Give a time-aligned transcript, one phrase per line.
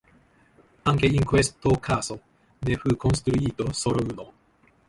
[0.81, 2.21] Anche in questo caso,
[2.57, 4.33] ne fu costruito solo uno.